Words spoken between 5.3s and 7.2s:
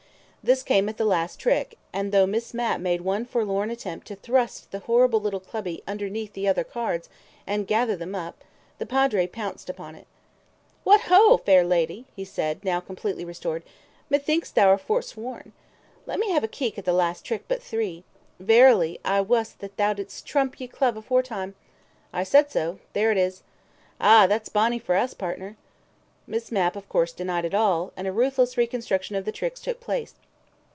clubby underneath the other cards